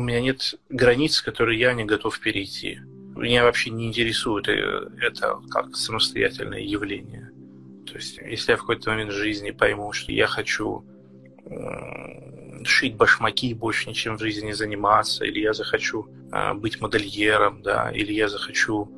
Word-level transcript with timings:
у 0.00 0.02
меня 0.02 0.20
нет 0.20 0.54
границ, 0.68 1.20
которые 1.20 1.58
я 1.58 1.72
не 1.74 1.84
готов 1.84 2.18
перейти. 2.20 2.80
Меня 3.16 3.44
вообще 3.44 3.70
не 3.70 3.86
интересует 3.86 4.48
э, 4.48 4.88
это 5.00 5.40
как 5.50 5.76
самостоятельное 5.76 6.60
явление. 6.60 7.30
То 7.86 7.96
есть, 7.96 8.18
если 8.18 8.52
я 8.52 8.56
в 8.56 8.60
какой-то 8.60 8.90
момент 8.90 9.12
жизни 9.12 9.50
пойму, 9.50 9.92
что 9.92 10.12
я 10.12 10.26
хочу 10.26 10.84
шить 12.64 12.96
башмаки 12.96 13.54
больше 13.54 13.88
ничем 13.88 14.16
в 14.16 14.20
жизни 14.20 14.46
не 14.46 14.52
заниматься, 14.52 15.24
или 15.24 15.40
я 15.40 15.52
захочу 15.52 16.08
э, 16.32 16.54
быть 16.54 16.80
модельером, 16.80 17.62
да, 17.62 17.90
или 17.90 18.12
я 18.12 18.28
захочу, 18.28 18.90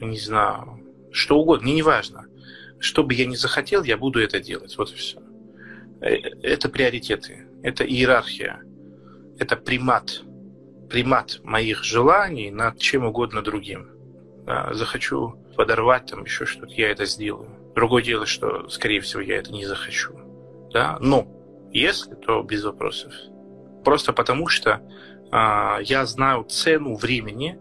не 0.00 0.18
знаю, 0.18 0.80
что 1.10 1.38
угодно, 1.38 1.64
мне 1.64 1.74
не 1.74 1.82
важно. 1.82 2.26
Что 2.78 3.02
бы 3.02 3.14
я 3.14 3.26
ни 3.26 3.36
захотел, 3.36 3.82
я 3.82 3.96
буду 3.96 4.20
это 4.20 4.38
делать. 4.38 4.76
Вот 4.76 4.92
и 4.92 4.94
все. 4.94 5.18
Э, 6.00 6.14
это 6.42 6.68
приоритеты, 6.68 7.46
это 7.62 7.84
иерархия, 7.84 8.62
это 9.38 9.56
примат, 9.56 10.22
примат 10.88 11.40
моих 11.42 11.84
желаний 11.84 12.50
над 12.50 12.78
чем 12.78 13.06
угодно 13.06 13.42
другим. 13.42 13.88
Да, 14.44 14.72
захочу 14.72 15.34
подорвать 15.56 16.06
там 16.06 16.24
еще 16.24 16.46
что-то, 16.46 16.72
я 16.72 16.90
это 16.90 17.04
сделаю. 17.06 17.48
Другое 17.74 18.02
дело, 18.02 18.26
что, 18.26 18.68
скорее 18.68 19.00
всего, 19.00 19.20
я 19.20 19.38
это 19.38 19.52
не 19.52 19.66
захочу. 19.66 20.12
Да? 20.72 20.98
Но 21.00 21.26
если, 21.72 22.14
то 22.14 22.42
без 22.42 22.64
вопросов. 22.64 23.12
Просто 23.84 24.12
потому 24.12 24.48
что 24.48 24.80
э, 25.32 25.82
я 25.82 26.06
знаю 26.06 26.44
цену 26.44 26.96
времени, 26.96 27.58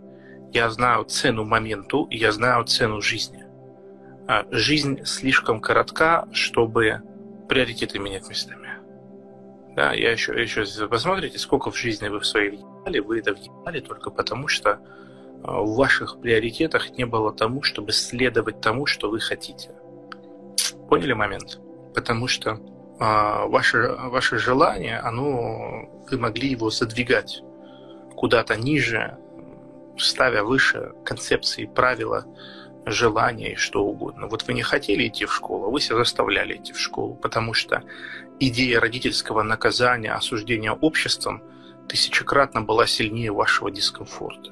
я 0.54 0.70
знаю 0.70 1.06
цену 1.06 1.44
моменту, 1.44 2.08
я 2.12 2.32
знаю 2.32 2.66
цену 2.66 3.02
жизни. 3.02 3.44
Э, 4.28 4.44
жизнь 4.52 5.04
слишком 5.06 5.60
коротка, 5.60 6.28
чтобы 6.32 7.02
приоритеты 7.50 8.00
менять 8.00 8.30
местами. 8.30 8.70
Да, 9.76 9.92
я 9.92 10.12
еще, 10.12 10.34
еще 10.42 10.66
посмотрите, 10.88 11.38
сколько 11.38 11.72
в 11.72 11.78
жизни 11.78 12.08
вы 12.08 12.20
в 12.20 12.26
своей 12.26 12.52
въебали, 12.86 13.00
вы 13.00 13.20
это 13.20 13.34
въебали 13.34 13.80
только 13.80 14.10
потому, 14.10 14.48
что 14.48 14.80
в 15.44 15.76
ваших 15.76 16.20
приоритетах 16.22 16.92
не 16.98 17.06
было 17.06 17.34
тому, 17.34 17.62
чтобы 17.62 17.92
следовать 17.92 18.62
тому, 18.62 18.86
что 18.86 19.10
вы 19.10 19.20
хотите. 19.20 19.72
Поняли 20.90 21.14
момент? 21.14 21.60
Потому 21.94 22.28
что 22.28 22.60
а, 23.00 23.46
ваше, 23.46 23.96
ваше 24.12 24.38
желание, 24.38 25.00
оно, 25.00 25.90
вы 26.10 26.18
могли 26.18 26.50
его 26.50 26.70
задвигать 26.70 27.44
куда-то 28.16 28.56
ниже, 28.56 29.18
ставя 29.98 30.44
выше 30.44 30.92
концепции, 31.04 31.66
правила, 31.66 32.26
желания 32.86 33.54
и 33.54 33.56
что 33.56 33.84
угодно. 33.84 34.28
Вот 34.28 34.48
вы 34.48 34.54
не 34.54 34.62
хотели 34.62 35.08
идти 35.08 35.26
в 35.26 35.34
школу, 35.34 35.72
вы 35.72 35.82
себя 35.82 35.98
заставляли 35.98 36.56
идти 36.56 36.74
в 36.74 36.80
школу, 36.80 37.16
потому 37.16 37.54
что 37.54 37.84
идея 38.40 38.80
родительского 38.80 39.44
наказания, 39.44 40.14
осуждения 40.14 40.72
обществом 40.72 41.42
тысячекратно 41.88 42.62
была 42.62 42.88
сильнее 42.88 43.32
вашего 43.32 43.72
дискомфорта. 43.72 44.52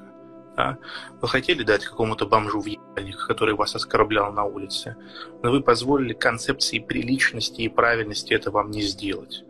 Да? 0.56 0.78
Вы 1.20 1.28
хотели 1.28 1.62
дать 1.62 1.84
какому-то 1.84 2.26
бомжу 2.26 2.60
в 2.60 2.66
ебальник, 2.66 3.26
который 3.26 3.54
вас 3.54 3.74
оскорблял 3.74 4.32
на 4.32 4.44
улице, 4.44 4.96
но 5.42 5.50
вы 5.50 5.60
позволили 5.60 6.12
концепции 6.12 6.78
приличности 6.78 7.62
и 7.62 7.68
правильности 7.68 8.32
это 8.34 8.50
вам 8.50 8.70
не 8.70 8.82
сделать. 8.82 9.44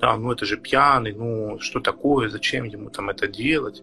Да, 0.00 0.16
ну 0.16 0.32
это 0.32 0.44
же 0.44 0.56
пьяный, 0.56 1.12
ну 1.12 1.58
что 1.60 1.80
такое, 1.80 2.28
зачем 2.28 2.64
ему 2.64 2.90
там 2.90 3.10
это 3.10 3.26
делать? 3.26 3.82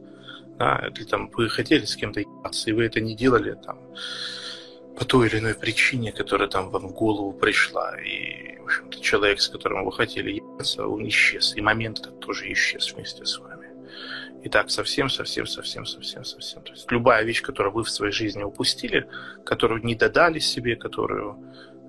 Да, 0.58 0.90
или 0.96 1.04
там 1.04 1.30
вы 1.34 1.50
хотели 1.50 1.84
с 1.84 1.96
кем-то 1.96 2.22
ебаться, 2.22 2.70
и 2.70 2.74
вы 2.74 2.86
это 2.86 3.02
не 3.02 3.16
делали 3.16 3.58
там 3.66 3.78
по 4.98 5.04
той 5.04 5.28
или 5.28 5.40
иной 5.40 5.56
причине, 5.56 6.14
которая 6.14 6.48
там 6.48 6.70
вам 6.70 6.88
в 6.88 6.94
голову 6.94 7.34
пришла. 7.34 8.00
И, 8.02 8.58
в 8.60 8.66
общем-то, 8.66 9.02
человек, 9.02 9.42
с 9.42 9.50
которым 9.50 9.84
вы 9.84 9.92
хотели 9.92 10.32
ебаться, 10.66 10.88
он 10.88 11.08
исчез. 11.08 11.56
И 11.56 11.62
момент 11.62 12.00
этот 12.00 12.20
тоже 12.20 12.52
исчез 12.52 12.94
вместе 12.94 13.26
с 13.26 13.40
вами. 13.40 13.70
И 14.44 14.50
так 14.50 14.70
совсем, 14.70 15.10
совсем, 15.10 15.48
совсем, 15.48 15.86
совсем, 15.86 16.24
совсем. 16.24 16.62
То 16.62 16.72
есть 16.72 16.92
любая 16.92 17.24
вещь, 17.24 17.42
которую 17.42 17.74
вы 17.74 17.84
в 17.84 17.90
своей 17.90 18.12
жизни 18.12 18.44
упустили, 18.44 19.08
которую 19.46 19.84
не 19.84 19.96
додали 19.96 20.40
себе, 20.40 20.76
которую, 20.76 21.38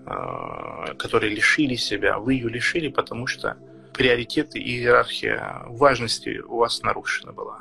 э, 0.07 0.95
которой 0.95 1.31
лишили 1.31 1.77
себя, 1.77 2.19
вы 2.19 2.35
ее 2.35 2.49
лишили, 2.49 2.89
потому 2.89 3.27
что 3.27 3.57
приоритеты 3.93 4.59
и 4.59 4.79
иерархия 4.79 5.63
важности 5.67 6.39
у 6.39 6.57
вас 6.57 6.83
нарушена 6.83 7.33
была. 7.33 7.61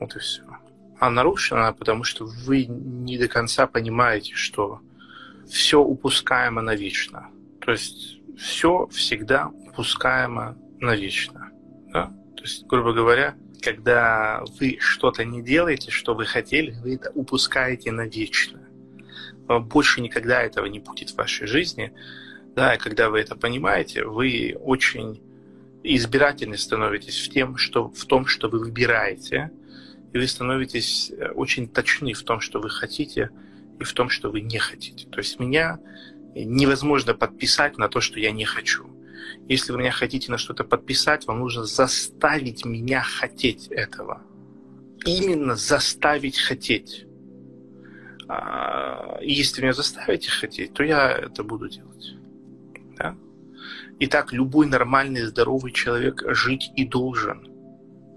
Вот 0.00 0.16
и 0.16 0.18
все. 0.18 0.42
А 0.98 1.10
нарушена, 1.10 1.72
потому 1.72 2.04
что 2.04 2.26
вы 2.26 2.66
не 2.66 3.18
до 3.18 3.28
конца 3.28 3.66
понимаете, 3.66 4.34
что 4.34 4.80
все 5.48 5.78
упускаемо 5.78 6.62
навечно. 6.62 7.28
То 7.60 7.72
есть 7.72 8.16
все 8.36 8.86
всегда 8.92 9.50
упускаемо 9.76 10.56
навечно. 10.80 11.50
Да? 11.92 12.10
То 12.34 12.42
есть, 12.42 12.66
грубо 12.66 12.94
говоря, 12.94 13.36
когда 13.60 14.42
вы 14.58 14.78
что-то 14.80 15.24
не 15.24 15.42
делаете, 15.42 15.90
что 15.90 16.14
вы 16.14 16.24
хотели, 16.24 16.72
вы 16.82 16.94
это 16.94 17.10
упускаете 17.14 17.92
навечно. 17.92 18.60
Больше 19.48 20.00
никогда 20.00 20.42
этого 20.42 20.66
не 20.66 20.80
будет 20.80 21.10
в 21.10 21.16
вашей 21.16 21.46
жизни. 21.46 21.92
Да, 22.54 22.74
и 22.74 22.78
когда 22.78 23.10
вы 23.10 23.20
это 23.20 23.36
понимаете, 23.36 24.04
вы 24.04 24.56
очень 24.58 25.20
избирательны 25.82 26.56
становитесь 26.56 27.18
в, 27.26 27.30
тем, 27.30 27.56
что, 27.58 27.90
в 27.90 28.04
том, 28.06 28.26
что 28.26 28.48
вы 28.48 28.60
выбираете, 28.60 29.50
и 30.12 30.18
вы 30.18 30.26
становитесь 30.26 31.10
э, 31.10 31.28
очень 31.32 31.68
точны 31.68 32.14
в 32.14 32.22
том, 32.22 32.40
что 32.40 32.60
вы 32.60 32.70
хотите, 32.70 33.30
и 33.78 33.84
в 33.84 33.92
том, 33.92 34.08
что 34.08 34.30
вы 34.30 34.40
не 34.40 34.58
хотите. 34.58 35.06
То 35.08 35.18
есть 35.18 35.38
меня 35.38 35.78
невозможно 36.34 37.14
подписать 37.14 37.78
на 37.78 37.88
то, 37.88 38.00
что 38.00 38.18
я 38.18 38.32
не 38.32 38.44
хочу. 38.44 38.95
Если 39.48 39.72
вы 39.72 39.78
меня 39.78 39.92
хотите 39.92 40.30
на 40.30 40.38
что-то 40.38 40.64
подписать, 40.64 41.26
вам 41.26 41.40
нужно 41.40 41.64
заставить 41.64 42.64
меня 42.64 43.02
хотеть 43.02 43.68
этого. 43.68 44.22
Именно 45.04 45.56
заставить 45.56 46.38
хотеть. 46.38 47.06
А, 48.28 49.18
и 49.20 49.32
если 49.32 49.62
меня 49.62 49.72
заставите 49.72 50.30
хотеть, 50.30 50.72
то 50.74 50.82
я 50.82 51.12
это 51.12 51.44
буду 51.44 51.68
делать. 51.68 52.14
Да? 52.98 53.16
Итак, 54.00 54.32
любой 54.32 54.66
нормальный, 54.66 55.22
здоровый 55.22 55.72
человек 55.72 56.22
жить 56.34 56.72
и 56.74 56.84
должен. 56.84 57.48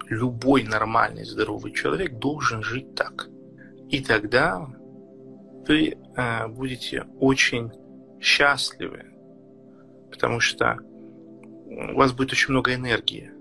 Любой 0.08 0.64
нормальный, 0.64 1.26
здоровый 1.26 1.72
человек 1.72 2.18
должен 2.18 2.64
жить 2.64 2.96
так. 2.96 3.28
И 3.90 4.02
тогда 4.02 4.68
вы 5.68 5.96
э, 6.16 6.48
будете 6.48 7.06
очень 7.20 7.72
счастливы, 8.20 9.06
потому 10.12 10.40
что 10.40 10.80
у 11.70 11.96
вас 11.96 12.14
будет 12.14 12.32
очень 12.32 12.52
много 12.52 12.74
энергии. 12.74 13.32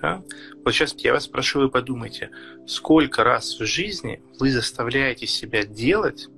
Да? 0.00 0.22
Вот 0.64 0.74
сейчас 0.74 0.94
я 0.98 1.12
вас 1.12 1.28
прошу, 1.28 1.60
вы 1.60 1.70
подумайте, 1.70 2.30
сколько 2.66 3.24
раз 3.24 3.58
в 3.58 3.64
жизни 3.64 4.22
вы 4.38 4.50
заставляете 4.50 5.26
себя 5.26 5.64
делать 5.64 6.28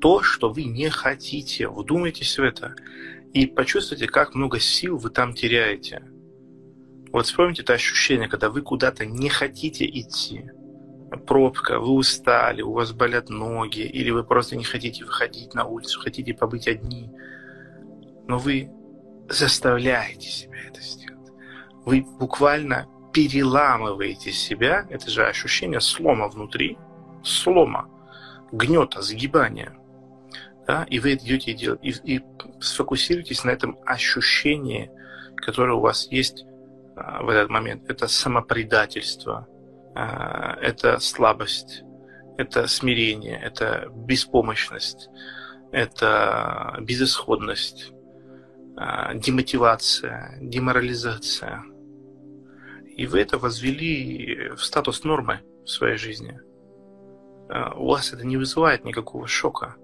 то, 0.00 0.22
что 0.22 0.50
вы 0.50 0.64
не 0.64 0.90
хотите. 0.90 1.68
Вдумайтесь 1.68 2.38
в 2.38 2.42
это. 2.42 2.74
И 3.32 3.46
почувствуйте, 3.46 4.06
как 4.06 4.34
много 4.34 4.58
сил 4.60 4.98
вы 4.98 5.10
там 5.10 5.34
теряете. 5.34 6.02
Вот 7.12 7.26
вспомните 7.26 7.62
это 7.62 7.74
ощущение, 7.74 8.28
когда 8.28 8.50
вы 8.50 8.62
куда-то 8.62 9.06
не 9.06 9.28
хотите 9.28 9.86
идти. 9.86 10.50
Пробка, 11.26 11.78
вы 11.78 11.92
устали, 11.92 12.62
у 12.62 12.72
вас 12.72 12.92
болят 12.92 13.28
ноги, 13.28 13.82
или 13.82 14.10
вы 14.10 14.24
просто 14.24 14.56
не 14.56 14.64
хотите 14.64 15.04
выходить 15.04 15.52
на 15.52 15.66
улицу, 15.66 16.00
хотите 16.00 16.32
побыть 16.32 16.68
одни. 16.68 17.10
Но 18.26 18.38
вы 18.38 18.70
заставляете 19.32 20.28
себя 20.28 20.58
это 20.68 20.80
сделать. 20.80 21.32
Вы 21.84 22.02
буквально 22.02 22.86
переламываете 23.12 24.32
себя, 24.32 24.86
это 24.90 25.10
же 25.10 25.26
ощущение 25.26 25.80
слома 25.80 26.28
внутри, 26.28 26.78
слома, 27.22 27.88
гнета, 28.52 29.02
сгибания. 29.02 29.74
Да? 30.66 30.84
И 30.88 30.98
вы 30.98 31.14
идете 31.14 31.50
и 31.50 31.54
делаете, 31.54 32.00
и, 32.04 32.16
и 32.16 32.24
сфокусируйтесь 32.60 33.44
на 33.44 33.50
этом 33.50 33.76
ощущении, 33.84 34.90
которое 35.36 35.74
у 35.74 35.80
вас 35.80 36.06
есть 36.10 36.44
а, 36.96 37.22
в 37.22 37.28
этот 37.28 37.50
момент. 37.50 37.90
Это 37.90 38.06
самопредательство, 38.08 39.48
а, 39.94 40.56
это 40.60 40.98
слабость, 41.00 41.82
это 42.38 42.66
смирение, 42.66 43.38
это 43.42 43.88
беспомощность, 43.94 45.10
это 45.72 46.76
безысходность, 46.80 47.92
демотивация, 49.14 50.38
деморализация. 50.40 51.62
И 52.96 53.06
вы 53.06 53.20
это 53.20 53.38
возвели 53.38 54.50
в 54.50 54.62
статус 54.62 55.04
нормы 55.04 55.40
в 55.64 55.68
своей 55.68 55.96
жизни. 55.96 56.40
А, 57.48 57.74
у 57.74 57.88
вас 57.88 58.12
это 58.12 58.26
не 58.26 58.36
вызывает 58.36 58.84
никакого 58.84 59.26
шока. 59.26 59.76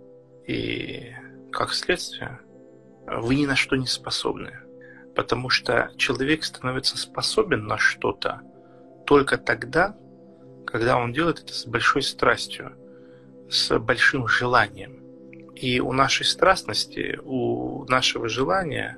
И 0.47 1.13
как 1.53 1.73
следствие, 1.73 2.41
вы 3.07 3.35
ни 3.37 3.47
на 3.47 3.57
что 3.57 3.77
не 3.77 3.87
способны. 3.87 4.59
Потому 5.15 5.51
что 5.51 5.91
человек 5.97 6.45
становится 6.45 6.97
способен 6.97 7.67
на 7.67 7.79
что-то 7.79 8.43
только 9.07 9.39
тогда, 9.39 9.97
когда 10.67 10.99
он 10.99 11.13
делает 11.13 11.41
это 11.41 11.53
с 11.53 11.67
большой 11.67 12.03
страстью, 12.03 12.77
с 13.51 13.79
большим 13.79 14.29
желанием. 14.29 15.08
И 15.61 15.81
у 15.81 15.93
нашей 15.93 16.25
страстности, 16.25 17.19
у 17.25 17.85
нашего 17.89 18.29
желания, 18.29 18.97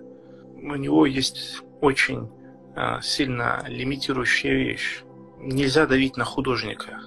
у 0.56 0.74
него 0.74 1.06
есть 1.06 1.62
очень 1.80 2.30
а, 2.76 3.00
сильно 3.00 3.64
лимитирующая 3.66 4.52
вещь. 4.52 5.02
нельзя 5.38 5.86
давить 5.86 6.18
на 6.18 6.24
художника. 6.24 7.00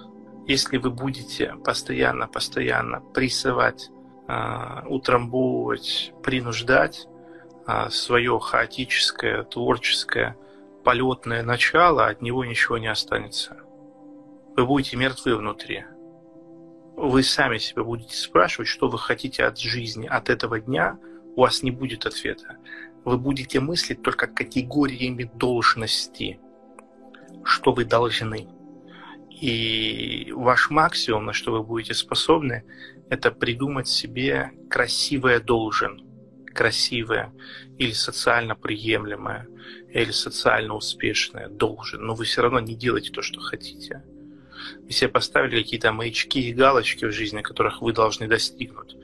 Если 0.48 0.76
вы 0.76 0.90
будете 0.90 1.54
постоянно-постоянно 1.64 3.00
прессовать, 3.00 3.90
а, 4.26 4.82
утрамбовывать, 4.88 6.12
принуждать 6.24 7.06
а, 7.64 7.90
свое 7.90 8.40
хаотическое, 8.40 9.44
творческое, 9.44 10.36
полетное 10.82 11.44
начало, 11.44 12.06
от 12.06 12.22
него 12.22 12.44
ничего 12.44 12.78
не 12.78 12.88
останется. 12.88 13.56
Вы 14.56 14.66
будете 14.66 14.96
мертвы 14.96 15.36
внутри. 15.36 15.84
Вы 16.96 17.22
сами 17.22 17.58
себя 17.58 17.82
будете 17.82 18.16
спрашивать, 18.16 18.68
что 18.68 18.88
вы 18.88 18.98
хотите 18.98 19.44
от 19.44 19.58
жизни, 19.58 20.06
от 20.06 20.30
этого 20.30 20.60
дня, 20.60 20.98
у 21.34 21.40
вас 21.42 21.62
не 21.62 21.72
будет 21.72 22.06
ответа. 22.06 22.56
Вы 23.04 23.18
будете 23.18 23.60
мыслить 23.60 24.02
только 24.02 24.28
категориями 24.28 25.24
должности, 25.34 26.38
что 27.44 27.72
вы 27.72 27.84
должны. 27.84 28.48
И 29.28 30.32
ваш 30.34 30.70
максимум, 30.70 31.26
на 31.26 31.32
что 31.32 31.52
вы 31.52 31.64
будете 31.64 31.94
способны, 31.94 32.64
это 33.10 33.32
придумать 33.32 33.88
себе 33.88 34.52
красивое 34.70 35.40
должен, 35.40 36.06
красивое 36.54 37.32
или 37.76 37.92
социально 37.92 38.54
приемлемое, 38.54 39.48
или 39.92 40.12
социально 40.12 40.74
успешное 40.74 41.48
должен, 41.48 42.06
но 42.06 42.14
вы 42.14 42.24
все 42.24 42.42
равно 42.42 42.60
не 42.60 42.76
делаете 42.76 43.10
то, 43.10 43.22
что 43.22 43.40
хотите. 43.40 44.04
Вы 44.82 44.90
себе 44.92 45.08
поставили 45.08 45.62
какие-то 45.62 45.92
маячки 45.92 46.48
и 46.48 46.52
галочки 46.52 47.04
в 47.04 47.12
жизни, 47.12 47.42
которых 47.42 47.82
вы 47.82 47.92
должны 47.92 48.28
достигнуть. 48.28 48.96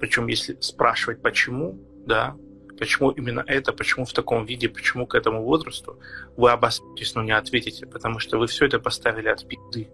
Причем, 0.00 0.26
если 0.26 0.56
спрашивать 0.60 1.22
почему, 1.22 1.78
да, 2.06 2.36
почему 2.78 3.10
именно 3.10 3.44
это, 3.46 3.72
почему 3.72 4.04
в 4.04 4.12
таком 4.12 4.44
виде, 4.44 4.68
почему 4.68 5.06
к 5.06 5.14
этому 5.14 5.42
возрасту, 5.42 5.98
вы 6.36 6.50
обосретесь, 6.50 7.14
но 7.14 7.22
не 7.22 7.32
ответите, 7.32 7.86
потому 7.86 8.18
что 8.18 8.38
вы 8.38 8.46
все 8.46 8.66
это 8.66 8.78
поставили 8.78 9.28
от 9.28 9.46
пизды. 9.46 9.88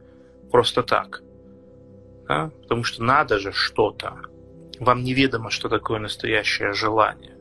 Просто 0.51 0.83
так. 0.83 1.23
Да? 2.29 2.51
Потому 2.63 2.85
что 2.85 3.03
надо 3.03 3.39
же 3.39 3.53
что-то. 3.53 4.19
Вам 4.79 5.05
неведомо, 5.05 5.51
что 5.51 5.69
такое 5.69 6.01
настоящее 6.01 6.73
желание. 6.73 7.37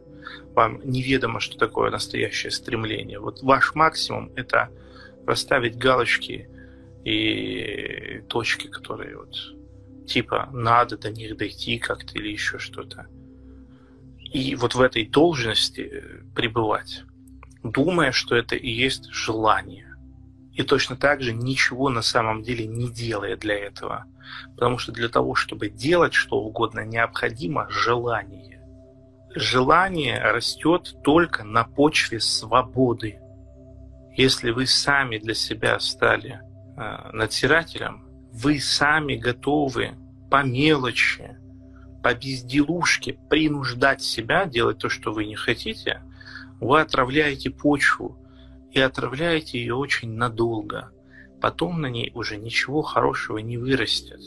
Вам 0.53 0.81
неведомо, 0.83 1.39
что 1.39 1.57
такое 1.57 1.89
настоящее 1.89 2.51
стремление. 2.51 3.19
Вот 3.19 3.41
ваш 3.41 3.73
максимум– 3.73 4.31
это 4.35 4.69
расставить 5.25 5.77
галочки 5.77 6.49
и 7.03 8.21
точки, 8.27 8.67
которые 8.67 9.17
вот 9.17 9.35
типа 10.07 10.49
надо 10.51 10.97
до 10.97 11.11
них 11.11 11.37
дойти 11.37 11.77
как-то 11.79 12.17
или 12.17 12.29
еще 12.29 12.59
что-то. 12.59 13.07
И 14.17 14.55
вот 14.55 14.75
в 14.75 14.81
этой 14.81 15.05
должности 15.05 16.03
пребывать, 16.35 17.03
думая, 17.63 18.11
что 18.11 18.35
это 18.35 18.55
и 18.55 18.69
есть 18.69 19.09
желание. 19.11 19.95
И 20.53 20.63
точно 20.63 20.95
так 20.95 21.21
же 21.21 21.33
ничего 21.33 21.89
на 21.89 22.01
самом 22.01 22.43
деле 22.43 22.65
не 22.65 22.89
делая 22.89 23.35
для 23.37 23.55
этого. 23.55 24.05
Потому 24.53 24.77
что 24.77 24.91
для 24.91 25.09
того, 25.09 25.35
чтобы 25.35 25.69
делать 25.69 26.13
что 26.13 26.37
угодно, 26.37 26.85
необходимо 26.85 27.69
желание. 27.69 28.61
Желание 29.33 30.19
растет 30.21 30.95
только 31.03 31.43
на 31.43 31.63
почве 31.63 32.19
свободы. 32.19 33.19
Если 34.17 34.51
вы 34.51 34.65
сами 34.65 35.17
для 35.17 35.33
себя 35.33 35.79
стали 35.79 36.41
э, 36.41 36.50
надзирателем, 36.75 38.05
вы 38.31 38.59
сами 38.59 39.15
готовы 39.15 39.91
по 40.29 40.43
мелочи, 40.43 41.37
по 42.01 42.13
безделушке 42.13 43.17
принуждать 43.29 44.01
себя 44.01 44.45
делать 44.45 44.79
то, 44.79 44.89
что 44.89 45.11
вы 45.11 45.25
не 45.25 45.35
хотите, 45.35 46.01
вы 46.59 46.81
отравляете 46.81 47.49
почву 47.49 48.17
и 48.71 48.79
отравляете 48.79 49.59
ее 49.59 49.75
очень 49.75 50.13
надолго. 50.13 50.91
Потом 51.41 51.81
на 51.81 51.87
ней 51.87 52.11
уже 52.13 52.37
ничего 52.37 52.81
хорошего 52.81 53.39
не 53.39 53.57
вырастет. 53.57 54.21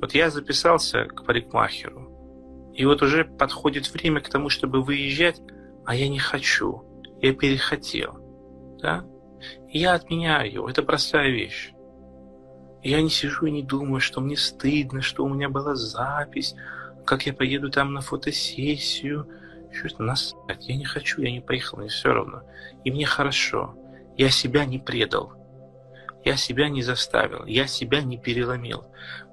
Вот 0.00 0.14
я 0.14 0.30
записался 0.30 1.04
к 1.04 1.24
парикмахеру, 1.24 2.72
и 2.74 2.84
вот 2.84 3.02
уже 3.02 3.24
подходит 3.24 3.92
время 3.92 4.20
к 4.20 4.28
тому, 4.28 4.48
чтобы 4.48 4.82
выезжать, 4.82 5.40
а 5.84 5.94
я 5.94 6.08
не 6.08 6.18
хочу, 6.18 6.82
я 7.20 7.32
перехотел. 7.34 8.18
Да? 8.80 9.04
Я 9.68 9.94
отменяю 9.94 10.52
его, 10.52 10.70
это 10.70 10.82
простая 10.82 11.30
вещь. 11.30 11.72
Я 12.82 13.02
не 13.02 13.10
сижу 13.10 13.46
и 13.46 13.50
не 13.50 13.62
думаю, 13.62 14.00
что 14.00 14.20
мне 14.20 14.36
стыдно, 14.36 15.02
что 15.02 15.24
у 15.24 15.28
меня 15.28 15.48
была 15.48 15.74
запись, 15.74 16.54
как 17.04 17.26
я 17.26 17.32
поеду 17.32 17.70
там 17.70 17.92
на 17.92 18.00
фотосессию. 18.00 19.28
Что-то 19.72 20.02
насрать, 20.02 20.68
я 20.68 20.76
не 20.76 20.84
хочу, 20.84 21.20
я 21.20 21.30
не 21.30 21.40
поехал, 21.40 21.78
мне 21.78 21.88
все 21.88 22.12
равно. 22.12 22.42
И 22.84 22.90
мне 22.90 23.04
хорошо. 23.04 23.74
Я 24.16 24.30
себя 24.30 24.64
не 24.64 24.78
предал. 24.78 25.32
Я 26.24 26.36
себя 26.36 26.68
не 26.68 26.82
заставил, 26.82 27.44
я 27.44 27.66
себя 27.66 28.02
не 28.02 28.18
переломил. 28.18 28.84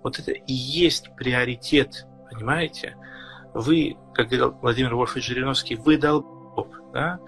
Вот 0.03 0.19
это 0.19 0.31
и 0.31 0.53
есть 0.53 1.09
приоритет, 1.15 2.05
понимаете? 2.29 2.97
Вы, 3.53 3.97
как 4.13 4.27
говорил 4.27 4.51
Владимир 4.61 4.95
Вольфович 4.95 5.25
Жириновский, 5.25 5.75
вы 5.75 5.97
долбоб, 5.97 6.75
да? 6.93 7.19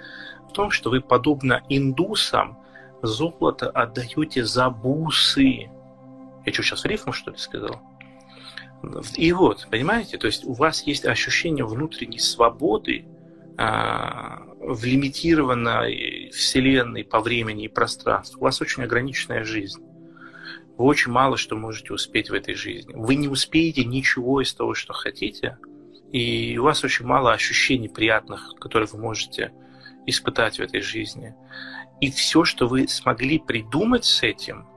В 0.50 0.54
том, 0.54 0.70
что 0.70 0.90
вы, 0.90 1.02
подобно 1.02 1.64
индусам, 1.70 2.60
золото 3.06 3.70
отдаете 3.70 4.46
за 4.46 4.70
бусы. 4.70 5.70
Я 6.46 6.54
что, 6.54 6.64
сейчас 6.64 6.86
рифму, 6.86 7.14
что 7.14 7.32
ли, 7.32 7.38
сказал? 7.38 7.82
И 9.16 9.32
вот, 9.32 9.68
понимаете, 9.72 10.18
то 10.18 10.28
есть 10.28 10.46
у 10.46 10.54
вас 10.54 10.84
есть 10.84 11.06
ощущение 11.06 11.66
внутренней 11.66 12.20
свободы 12.20 13.06
а, 13.58 14.42
в 14.60 14.84
лимитированной 14.84 16.30
вселенной 16.34 17.04
по 17.04 17.20
времени 17.20 17.66
и 17.66 17.70
пространству. 17.70 18.42
У 18.42 18.44
вас 18.44 18.62
очень 18.62 18.84
ограниченная 18.84 19.44
жизнь. 19.44 19.82
Вы 20.78 20.86
очень 20.86 21.12
мало 21.12 21.38
что 21.38 21.56
можете 21.56 21.94
успеть 21.94 22.30
в 22.30 22.34
этой 22.34 22.54
жизни. 22.54 22.94
Вы 22.96 23.16
не 23.16 23.28
успеете 23.28 23.86
ничего 23.86 24.42
из 24.42 24.54
того, 24.54 24.74
что 24.74 24.94
хотите, 24.94 25.58
и 26.12 26.58
у 26.58 26.64
вас 26.64 26.84
очень 26.84 27.06
мало 27.06 27.34
ощущений 27.34 27.90
приятных, 27.90 28.54
которые 28.60 28.88
вы 28.92 29.00
можете 29.00 29.52
испытать 30.06 30.60
в 30.60 30.62
этой 30.62 30.82
жизни. 30.82 31.36
И 32.02 32.12
все, 32.12 32.44
что 32.44 32.68
вы 32.68 32.88
смогли 32.88 33.40
придумать 33.40 34.06
с 34.06 34.24
этим, 34.24 34.68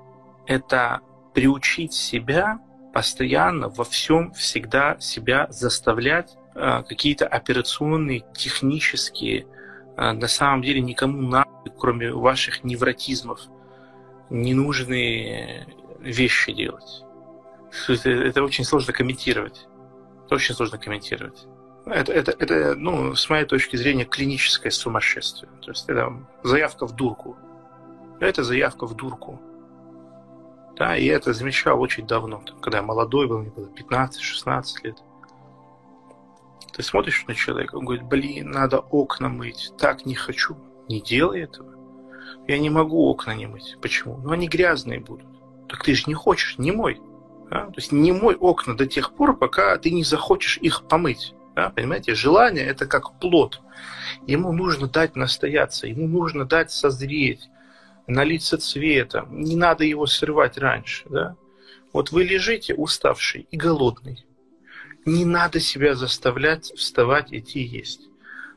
это 0.47 1.01
приучить 1.35 1.93
себя 1.93 2.61
постоянно 2.93 3.69
во 3.69 3.85
всем 3.85 4.33
всегда 4.33 4.99
себя 4.99 5.47
заставлять 5.51 6.37
э, 6.55 6.83
какие-то 6.83 7.27
операционные, 7.27 8.25
технические, 8.35 9.47
э, 9.97 10.13
на 10.13 10.29
самом 10.29 10.63
деле 10.63 10.81
никому 10.81 11.23
на, 11.23 11.45
кроме 11.79 12.13
ваших 12.13 12.65
невротизмов, 12.65 13.41
ненужные 14.31 15.67
вещи 16.01 16.53
делать. 16.53 17.05
Это, 17.89 18.11
это 18.11 18.43
очень 18.43 18.65
сложно 18.65 18.93
комментировать. 18.93 19.67
Это 20.25 20.35
очень 20.35 20.55
сложно 20.55 20.79
комментировать. 20.79 21.47
Это, 21.91 22.13
это, 22.13 22.33
это, 22.33 22.75
ну, 22.75 23.15
с 23.15 23.29
моей 23.31 23.45
точки 23.45 23.77
зрения, 23.77 24.05
клиническое 24.05 24.71
сумасшествие. 24.71 25.51
То 25.63 25.71
есть 25.71 25.89
это 25.89 26.13
заявка 26.43 26.87
в 26.87 26.95
дурку. 26.95 27.37
Это 28.21 28.43
заявка 28.43 28.87
в 28.87 28.95
дурку. 28.95 29.41
Да, 30.77 30.97
и 30.97 31.07
это 31.07 31.33
замечал 31.33 31.81
очень 31.81 32.07
давно, 32.07 32.43
когда 32.61 32.79
я 32.79 32.85
молодой 32.85 33.27
был, 33.27 33.39
мне 33.39 33.51
было 33.51 33.67
15-16 33.67 34.65
лет. 34.85 35.03
Ты 36.73 36.83
смотришь 36.85 37.25
на 37.27 37.35
человека, 37.35 37.75
он 37.77 37.85
говорит, 37.85 38.05
блин, 38.05 38.53
надо 38.53 38.79
окна 38.79 39.29
мыть, 39.29 39.73
так 39.77 40.07
не 40.07 40.15
хочу. 40.15 40.57
Не 40.89 41.01
делай 41.01 41.43
этого. 41.43 41.75
Я 42.47 42.59
не 42.59 42.71
могу 42.71 43.09
окна 43.09 43.35
не 43.35 43.47
мыть. 43.47 43.77
Почему? 43.83 44.19
Ну, 44.19 44.31
они 44.31 44.47
грязные 44.47 45.01
будут. 45.01 45.27
Так 45.69 45.83
ты 45.83 45.95
же 45.95 46.05
не 46.07 46.15
хочешь, 46.15 46.57
не 46.59 46.71
мой. 46.71 47.01
Да? 47.51 47.67
То 47.67 47.75
есть 47.77 47.91
не 47.91 48.13
мой 48.13 48.37
окна 48.37 48.77
до 48.77 48.87
тех 48.87 49.13
пор, 49.13 49.37
пока 49.37 49.77
ты 49.79 49.91
не 49.91 50.05
захочешь 50.05 50.59
их 50.59 50.85
помыть. 50.85 51.35
Да? 51.59 51.71
Понимаете, 51.71 52.15
желание 52.15 52.65
это 52.65 52.87
как 52.87 53.19
плод. 53.19 53.61
Ему 54.29 54.53
нужно 54.53 54.87
дать 54.87 55.17
настояться, 55.17 55.89
ему 55.89 56.07
нужно 56.07 56.45
дать 56.45 56.71
созреть 56.71 57.51
налиться 58.07 58.59
цветом. 58.59 59.41
Не 59.43 59.57
надо 59.57 59.83
его 59.83 60.07
срывать 60.07 60.57
раньше. 60.57 61.05
Да? 61.11 61.35
Вот 61.93 62.13
вы 62.13 62.23
лежите 62.23 62.75
уставший 62.75 63.49
и 63.51 63.57
голодный. 63.57 64.25
Не 65.05 65.25
надо 65.25 65.59
себя 65.59 65.97
заставлять 65.97 66.67
вставать, 66.77 67.33
идти 67.33 67.59
есть. 67.59 68.03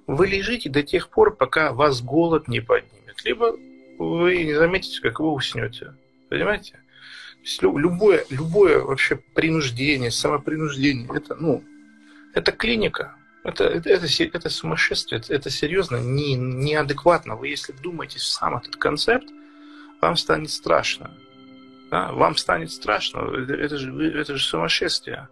Вы 0.05 0.27
лежите 0.27 0.70
до 0.70 0.84
тех 0.84 1.10
пор, 1.10 1.36
пока 1.36 1.74
вас 1.74 2.03
голод 2.03 2.48
не 2.48 2.60
поднимет. 2.60 3.25
Либо 3.25 3.58
вы 3.98 4.43
не 4.43 4.53
заметите, 4.53 5.01
как 5.01 5.20
вы 5.20 5.31
уснете. 5.31 5.96
Понимаете? 6.29 6.79
Любое, 7.63 8.25
любое 8.29 8.79
вообще 8.79 9.15
принуждение, 9.15 10.12
самопринуждение, 10.12 11.10
это, 11.12 11.34
ну, 11.34 11.63
это 12.34 12.52
клиника. 12.52 13.16
Это, 13.44 13.64
это, 13.64 13.90
это, 13.90 14.08
это 14.08 14.50
сумасшествие, 14.50 15.20
это, 15.20 15.34
это 15.34 15.50
серьезно 15.50 15.98
не, 15.98 16.36
неадекватно. 16.36 17.36
Вы, 17.36 17.48
если 17.48 17.74
вдумаетесь 17.74 18.22
в 18.22 18.32
сам 18.32 18.58
этот 18.58 18.76
концепт, 18.76 19.28
вам 20.00 20.16
станет 20.16 20.52
страшно. 20.52 21.12
Да? 21.90 22.12
Вам 22.12 22.38
станет 22.38 22.72
страшно. 22.72 23.20
Это, 23.20 23.54
это, 23.54 23.78
же, 23.78 24.12
это 24.12 24.36
же 24.36 24.44
сумасшествие. 24.44 25.28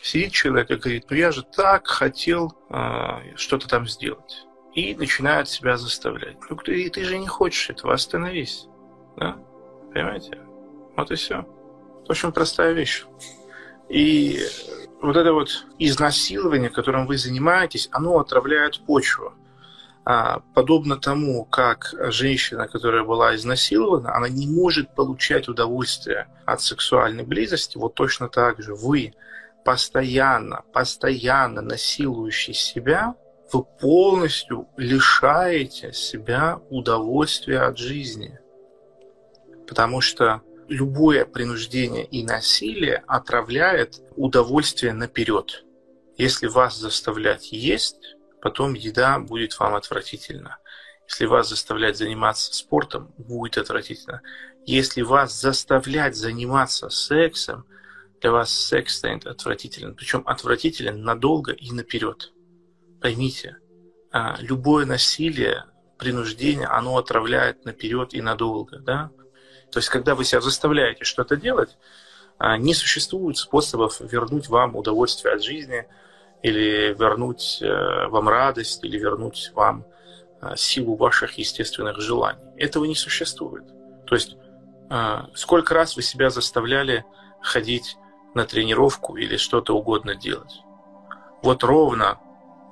Сидит 0.00 0.32
человек 0.32 0.70
и 0.70 0.76
говорит, 0.76 1.06
ну 1.10 1.16
я 1.16 1.30
же 1.32 1.42
так 1.42 1.86
хотел 1.86 2.56
э, 2.70 3.36
что-то 3.36 3.68
там 3.68 3.86
сделать. 3.86 4.46
И 4.74 4.94
начинает 4.94 5.48
себя 5.48 5.76
заставлять. 5.76 6.36
Ну 6.48 6.56
ты, 6.56 6.88
ты 6.88 7.04
же 7.04 7.18
не 7.18 7.26
хочешь 7.26 7.68
этого, 7.68 7.92
остановись. 7.94 8.66
Да? 9.16 9.36
Понимаете? 9.92 10.38
Вот 10.96 11.10
и 11.10 11.14
все. 11.14 11.46
Очень 12.08 12.32
простая 12.32 12.72
вещь. 12.72 13.04
И 13.88 14.40
вот 15.00 15.16
это 15.16 15.32
вот 15.32 15.66
изнасилование, 15.78 16.70
которым 16.70 17.06
вы 17.06 17.18
занимаетесь, 17.18 17.88
оно 17.92 18.18
отравляет 18.18 18.80
почву. 18.80 19.32
А, 20.04 20.40
подобно 20.54 20.96
тому, 20.96 21.44
как 21.44 21.94
женщина, 22.10 22.66
которая 22.66 23.04
была 23.04 23.36
изнасилована, 23.36 24.14
она 24.14 24.28
не 24.28 24.46
может 24.46 24.94
получать 24.94 25.48
удовольствие 25.48 26.28
от 26.46 26.62
сексуальной 26.62 27.24
близости, 27.24 27.76
вот 27.76 27.94
точно 27.94 28.28
так 28.28 28.62
же 28.62 28.74
вы 28.74 29.12
постоянно, 29.64 30.62
постоянно 30.72 31.60
насилующий 31.60 32.54
себя, 32.54 33.14
вы 33.52 33.64
полностью 33.64 34.66
лишаете 34.78 35.92
себя 35.92 36.58
удовольствия 36.70 37.60
от 37.60 37.76
жизни. 37.76 38.38
Потому 39.66 40.00
что 40.00 40.40
любое 40.68 41.24
принуждение 41.24 42.04
и 42.04 42.24
насилие 42.24 43.02
отравляет 43.06 44.02
удовольствие 44.16 44.92
наперед. 44.92 45.64
Если 46.16 46.46
вас 46.46 46.76
заставлять 46.76 47.52
есть, 47.52 48.16
потом 48.40 48.74
еда 48.74 49.18
будет 49.18 49.58
вам 49.58 49.74
отвратительна. 49.74 50.58
Если 51.08 51.26
вас 51.26 51.48
заставлять 51.48 51.96
заниматься 51.96 52.52
спортом, 52.54 53.14
будет 53.16 53.56
отвратительно. 53.56 54.20
Если 54.66 55.02
вас 55.02 55.40
заставлять 55.40 56.16
заниматься 56.16 56.90
сексом, 56.90 57.64
для 58.20 58.32
вас 58.32 58.52
секс 58.52 58.96
станет 58.96 59.26
отвратителен. 59.26 59.94
Причем 59.94 60.22
отвратителен 60.26 61.02
надолго 61.02 61.52
и 61.52 61.70
наперед. 61.70 62.32
Поймите, 63.00 63.58
а, 64.10 64.36
любое 64.40 64.86
насилие, 64.86 65.64
принуждение, 65.98 66.66
оно 66.66 66.98
отравляет 66.98 67.64
наперед 67.64 68.12
и 68.12 68.20
надолго. 68.20 68.78
Да? 68.80 69.10
То 69.70 69.78
есть, 69.78 69.88
когда 69.88 70.14
вы 70.14 70.24
себя 70.24 70.40
заставляете 70.40 71.04
что-то 71.04 71.36
делать, 71.36 71.76
а, 72.38 72.56
не 72.56 72.74
существует 72.74 73.36
способов 73.36 74.00
вернуть 74.00 74.48
вам 74.48 74.76
удовольствие 74.76 75.34
от 75.34 75.42
жизни– 75.42 75.86
или 76.42 76.94
вернуть 76.98 77.58
э, 77.60 78.06
вам 78.08 78.28
радость, 78.28 78.84
или 78.84 78.98
вернуть 78.98 79.50
вам 79.54 79.84
э, 80.40 80.54
силу 80.56 80.94
ваших 80.94 81.38
естественных 81.38 82.00
желаний. 82.00 82.42
Этого 82.56 82.84
не 82.84 82.94
существует. 82.94 83.64
То 84.06 84.14
есть 84.14 84.36
э, 84.90 85.18
сколько 85.34 85.74
раз 85.74 85.96
вы 85.96 86.02
себя 86.02 86.30
заставляли 86.30 87.04
ходить 87.40 87.96
на 88.34 88.44
тренировку 88.44 89.16
или 89.16 89.36
что-то 89.36 89.76
угодно 89.76 90.14
делать. 90.14 90.62
Вот 91.42 91.64
ровно 91.64 92.18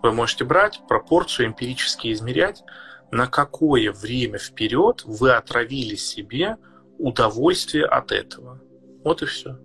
вы 0.03 0.13
можете 0.13 0.45
брать 0.45 0.81
пропорцию 0.89 1.49
эмпирически 1.49 2.13
измерять, 2.13 2.63
на 3.11 3.27
какое 3.27 3.93
время 3.93 4.39
вперед 4.39 5.03
вы 5.05 5.33
отравили 5.33 5.97
себе 5.97 6.57
удовольствие 6.99 7.85
от 7.85 8.13
этого. 8.13 8.61
Вот 9.05 9.23
и 9.23 9.27
все. 9.27 9.59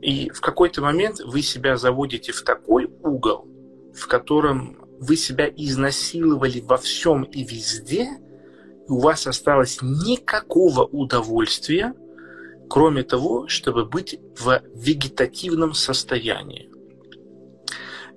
И 0.00 0.30
в 0.30 0.40
какой-то 0.40 0.80
момент 0.80 1.20
вы 1.20 1.42
себя 1.42 1.76
заводите 1.76 2.32
в 2.32 2.42
такой 2.42 2.86
угол, 3.02 3.46
в 3.94 4.06
котором 4.06 4.76
вы 4.98 5.16
себя 5.16 5.48
изнасиловали 5.48 6.60
во 6.60 6.76
всем 6.76 7.24
и 7.24 7.42
везде, 7.42 8.08
и 8.88 8.90
у 8.90 8.98
вас 8.98 9.26
осталось 9.26 9.78
никакого 9.82 10.84
удовольствия, 10.84 11.94
кроме 12.68 13.02
того, 13.02 13.46
чтобы 13.48 13.84
быть 13.84 14.18
в 14.38 14.62
вегетативном 14.74 15.74
состоянии. 15.74 16.70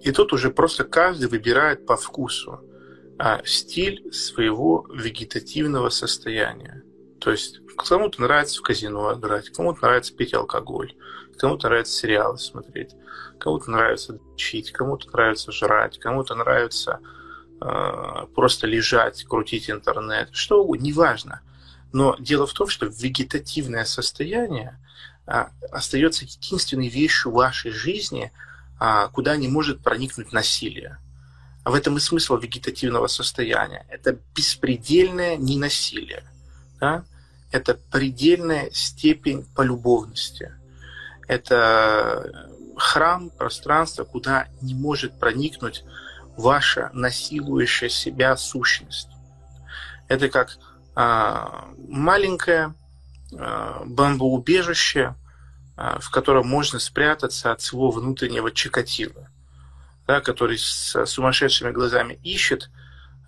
И 0.02 0.12
тут 0.12 0.34
уже 0.34 0.50
просто 0.52 0.84
каждый 0.84 1.30
выбирает 1.30 1.86
по 1.86 1.96
вкусу 1.96 2.60
а, 3.18 3.42
стиль 3.46 4.12
своего 4.12 4.86
вегетативного 4.94 5.90
состояния. 5.90 6.84
То 7.24 7.32
есть 7.32 7.62
кому-то 7.77 8.22
нравится 8.22 8.60
в 8.60 8.63
казино 8.63 9.13
играть, 9.13 9.50
кому-то 9.50 9.84
нравится 9.84 10.13
пить 10.13 10.34
алкоголь, 10.34 10.94
Кому-то 11.38 11.70
нравится 11.70 11.94
сериалы 11.94 12.38
смотреть, 12.38 12.92
кому-то 13.39 13.72
нравится 13.72 14.20
учить, 14.34 14.72
кому-то 14.72 15.10
нравится 15.10 15.51
жрать, 15.53 15.98
кому-то 16.00 16.36
нравится 16.36 17.00
э, 17.62 18.27
просто 18.36 18.68
лежать, 18.68 19.24
крутить 19.24 19.70
интернет, 19.70 20.30
что 20.34 20.62
угодно, 20.62 20.84
неважно. 20.84 21.42
Но 21.94 22.15
дело 22.20 22.46
в 22.46 22.53
том, 22.53 22.68
что 22.68 22.88
вегетативное 22.88 23.86
состояние 23.86 24.77
э, 25.25 25.46
остается 25.72 26.25
единственной 26.25 26.89
вещью 26.89 27.32
вашей 27.32 27.72
жизни, 27.72 28.34
э, 28.82 29.08
куда 29.13 29.38
не 29.38 29.48
может 29.48 29.82
проникнуть 29.82 30.34
насилие. 30.34 31.00
А 31.63 31.72
в 31.72 31.75
этом 31.75 31.96
и 31.96 32.01
смысл 32.01 32.38
вегетативного 32.38 33.08
состояния. 33.08 33.86
Это 33.89 34.20
беспредельное 34.36 35.38
ненасилие. 35.38 36.24
Да? 36.82 37.06
Это 37.53 37.75
предельная 37.91 38.69
степень 38.72 39.45
полюбовности 39.55 40.51
это 41.27 42.50
храм, 42.75 43.29
пространство, 43.29 44.03
куда 44.03 44.48
не 44.62 44.74
может 44.74 45.19
проникнуть 45.19 45.83
ваша 46.38 46.89
насилующая 46.93 47.89
себя 47.89 48.36
сущность. 48.36 49.10
Это 50.07 50.29
как 50.29 50.57
а, 50.95 51.69
маленькое 51.88 52.74
а, 53.36 53.83
бомбоубежище, 53.86 55.15
а, 55.75 56.00
в 56.00 56.10
котором 56.10 56.48
можно 56.48 56.79
спрятаться 56.79 57.51
от 57.51 57.62
своего 57.62 57.91
внутреннего 57.91 58.51
чикатила, 58.51 59.29
да, 60.07 60.19
который 60.19 60.57
с 60.57 61.05
сумасшедшими 61.05 61.72
глазами 61.72 62.19
ищет, 62.24 62.69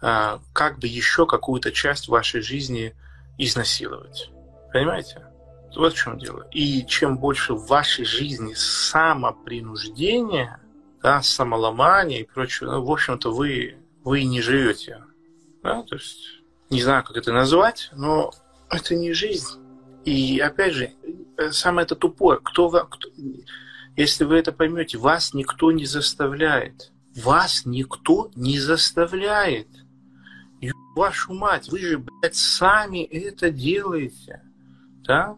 как 0.01 0.77
бы 0.77 0.87
еще 0.87 1.25
какую-то 1.25 1.71
часть 1.71 2.09
вашей 2.09 2.41
жизни 2.41 2.93
изнасиловать. 3.37 4.31
Понимаете? 4.71 5.27
Вот 5.75 5.93
в 5.93 5.97
чем 5.97 6.17
дело. 6.17 6.47
И 6.51 6.85
чем 6.85 7.17
больше 7.17 7.53
в 7.53 7.67
вашей 7.67 8.05
жизни 8.05 8.53
самопринуждения, 8.53 10.61
да, 11.03 11.21
самоломания 11.21 12.21
и 12.21 12.25
прочего, 12.25 12.71
ну, 12.71 12.85
в 12.85 12.91
общем-то, 12.91 13.31
вы, 13.31 13.75
вы 14.03 14.23
не 14.23 14.41
живете. 14.41 15.03
Да? 15.61 15.83
То 15.83 15.95
есть, 15.95 16.41
не 16.69 16.81
знаю, 16.81 17.03
как 17.03 17.17
это 17.17 17.33
назвать, 17.33 17.89
но 17.93 18.31
это 18.69 18.95
не 18.95 19.11
жизнь. 19.13 19.59
И 20.05 20.39
опять 20.39 20.73
же, 20.73 20.93
самое 21.51 21.85
это 21.85 21.95
тупое, 21.95 22.39
кто, 22.41 22.69
кто 22.69 23.09
если 23.95 24.25
вы 24.25 24.37
это 24.37 24.51
поймете, 24.51 24.97
вас 24.97 25.33
никто 25.33 25.71
не 25.71 25.85
заставляет. 25.85 26.91
Вас 27.15 27.63
никто 27.65 28.29
не 28.35 28.59
заставляет. 28.59 29.67
Вашу 30.95 31.33
мать, 31.33 31.69
вы 31.69 31.79
же, 31.79 31.97
блядь, 31.97 32.35
сами 32.35 33.03
это 33.03 33.51
делаете. 33.51 34.41
Да? 35.03 35.37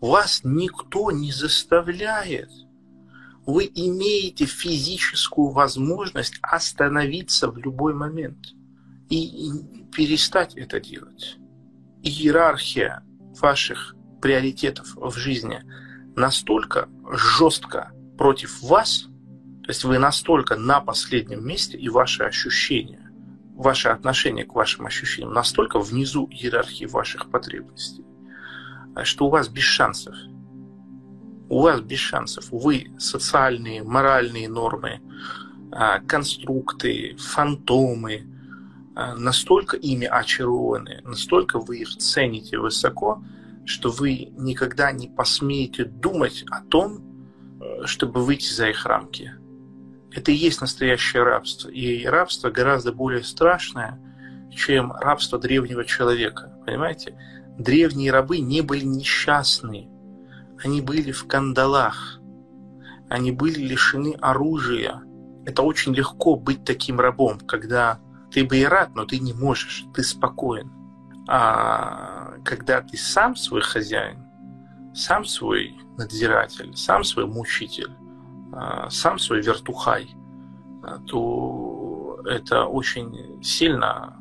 Вас 0.00 0.42
никто 0.44 1.10
не 1.10 1.32
заставляет. 1.32 2.50
Вы 3.46 3.70
имеете 3.74 4.46
физическую 4.46 5.50
возможность 5.50 6.38
остановиться 6.42 7.50
в 7.50 7.58
любой 7.58 7.94
момент 7.94 8.38
и 9.08 9.50
перестать 9.94 10.54
это 10.54 10.80
делать. 10.80 11.36
Иерархия 12.02 13.02
ваших 13.40 13.94
приоритетов 14.20 14.94
в 14.96 15.16
жизни 15.16 15.62
настолько 16.16 16.88
жестко 17.10 17.92
против 18.16 18.62
вас, 18.62 19.06
то 19.62 19.68
есть 19.68 19.84
вы 19.84 19.98
настолько 19.98 20.56
на 20.56 20.80
последнем 20.80 21.46
месте, 21.46 21.76
и 21.76 21.88
ваши 21.88 22.22
ощущения, 22.22 23.03
ваше 23.54 23.88
отношение 23.88 24.44
к 24.44 24.54
вашим 24.54 24.86
ощущениям 24.86 25.32
настолько 25.32 25.78
внизу 25.78 26.26
иерархии 26.30 26.86
ваших 26.86 27.30
потребностей, 27.30 28.04
что 29.04 29.26
у 29.26 29.30
вас 29.30 29.48
без 29.48 29.64
шансов. 29.64 30.14
У 31.48 31.60
вас 31.60 31.80
без 31.80 31.98
шансов. 31.98 32.46
Вы 32.50 32.92
социальные, 32.98 33.84
моральные 33.84 34.48
нормы, 34.48 35.00
а, 35.70 36.00
конструкты, 36.00 37.16
фантомы, 37.18 38.26
а, 38.94 39.14
настолько 39.14 39.76
ими 39.76 40.06
очарованы, 40.06 41.00
настолько 41.04 41.58
вы 41.58 41.78
их 41.78 41.96
цените 41.96 42.58
высоко, 42.58 43.22
что 43.64 43.90
вы 43.90 44.32
никогда 44.36 44.92
не 44.92 45.08
посмеете 45.08 45.84
думать 45.84 46.44
о 46.50 46.60
том, 46.60 47.00
э, 47.60 47.86
чтобы 47.86 48.22
выйти 48.22 48.52
за 48.52 48.68
их 48.68 48.84
рамки. 48.86 49.32
Это 50.14 50.30
и 50.30 50.34
есть 50.34 50.60
настоящее 50.60 51.24
рабство. 51.24 51.68
И 51.68 52.04
рабство 52.06 52.50
гораздо 52.50 52.92
более 52.92 53.24
страшное, 53.24 54.00
чем 54.54 54.92
рабство 54.92 55.38
древнего 55.38 55.84
человека. 55.84 56.52
Понимаете? 56.64 57.18
Древние 57.58 58.12
рабы 58.12 58.38
не 58.38 58.60
были 58.60 58.84
несчастны. 58.84 59.88
Они 60.62 60.80
были 60.80 61.10
в 61.10 61.26
кандалах. 61.26 62.20
Они 63.08 63.32
были 63.32 63.60
лишены 63.60 64.16
оружия. 64.20 65.02
Это 65.46 65.62
очень 65.62 65.94
легко 65.94 66.36
быть 66.36 66.64
таким 66.64 67.00
рабом, 67.00 67.40
когда 67.40 68.00
ты 68.32 68.44
бы 68.44 68.56
и 68.58 68.64
рад, 68.64 68.94
но 68.94 69.04
ты 69.04 69.18
не 69.18 69.32
можешь, 69.32 69.84
ты 69.94 70.02
спокоен. 70.02 70.72
А 71.28 72.34
когда 72.44 72.80
ты 72.82 72.96
сам 72.96 73.36
свой 73.36 73.62
хозяин, 73.62 74.24
сам 74.94 75.24
свой 75.24 75.76
надзиратель, 75.98 76.74
сам 76.76 77.04
свой 77.04 77.26
мучитель, 77.26 77.90
сам 78.90 79.18
свой 79.18 79.40
вертухай, 79.42 80.14
а, 80.82 80.98
то 80.98 82.20
это 82.24 82.64
очень 82.66 83.42
сильно 83.42 84.16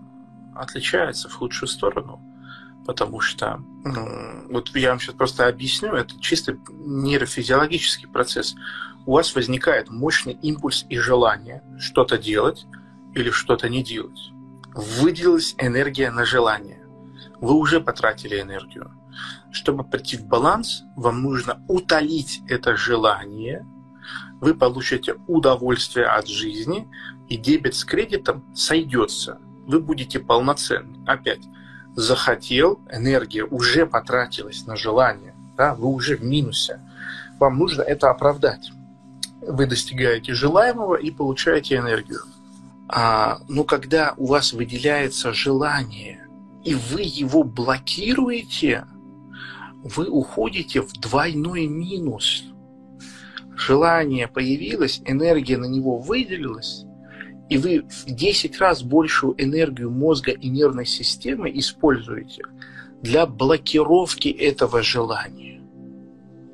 отличается 0.56 1.30
в 1.30 1.34
худшую 1.34 1.70
сторону 1.70 2.22
Потому 2.86 3.22
что, 3.22 3.64
вот 4.50 4.76
я 4.76 4.90
вам 4.90 5.00
сейчас 5.00 5.16
просто 5.16 5.48
объясню, 5.48 5.94
это 5.94 6.20
чисто 6.20 6.58
нейрофизиологический 6.70 8.10
процесс. 8.10 8.56
У 9.06 9.14
вас 9.14 9.36
возникает 9.36 9.90
мощный 9.90 10.34
импульс 10.34 10.86
и 10.90 10.98
желание 10.98 11.64
что-то 11.80 12.18
делать 12.18 12.66
или 13.16 13.30
что-то 13.30 13.70
не 13.70 13.84
делать. 13.84 14.32
Выделилась 14.74 15.56
энергия 15.60 16.12
на 16.12 16.26
желание. 16.26 16.86
Вы 17.40 17.54
уже 17.54 17.80
потратили 17.80 18.42
энергию. 18.42 18.92
Чтобы 19.52 19.84
прийти 19.84 20.18
в 20.18 20.26
баланс, 20.26 20.84
вам 20.96 21.22
нужно 21.22 21.64
утолить 21.68 22.42
это 22.50 22.76
желание. 22.76 23.66
Вы 24.44 24.56
получите 24.56 25.16
удовольствие 25.28 26.06
от 26.06 26.28
жизни, 26.28 26.90
и 27.30 27.38
дебет 27.38 27.76
с 27.76 27.86
кредитом 27.86 28.44
сойдется. 28.54 29.40
Вы 29.66 29.80
будете 29.80 30.20
полноценны. 30.20 30.98
Опять, 31.08 31.40
захотел, 31.96 32.82
энергия 32.92 33.46
уже 33.46 33.86
потратилась 33.86 34.68
на 34.68 34.76
желание, 34.76 35.34
да, 35.56 35.74
вы 35.76 35.88
уже 35.88 36.18
в 36.18 36.26
минусе. 36.26 36.82
Вам 37.40 37.58
нужно 37.58 37.84
это 37.84 38.10
оправдать. 38.10 38.70
Вы 39.40 39.66
достигаете 39.66 40.34
желаемого 40.34 40.96
и 40.96 41.10
получаете 41.10 41.78
энергию. 41.78 42.20
А, 42.90 43.40
но 43.48 43.64
когда 43.64 44.14
у 44.18 44.26
вас 44.26 44.52
выделяется 44.52 45.32
желание, 45.32 46.28
и 46.66 46.76
вы 46.76 47.04
его 47.04 47.44
блокируете, 47.46 48.88
вы 49.86 50.10
уходите 50.10 50.82
в 50.82 50.92
двойной 51.00 51.68
минус. 51.68 52.44
Желание 53.58 54.28
появилось, 54.28 55.02
энергия 55.06 55.58
на 55.58 55.66
него 55.66 55.98
выделилась, 55.98 56.86
и 57.50 57.58
вы 57.58 57.84
в 57.88 58.06
10 58.06 58.60
раз 58.60 58.84
большую 58.84 59.36
энергию 59.38 59.92
мозга 59.92 60.32
и 60.32 60.50
нервной 60.50 60.86
системы 60.86 61.52
используете 61.54 62.44
для 63.02 63.26
блокировки 63.26 64.30
этого 64.30 64.82
желания. 64.82 65.62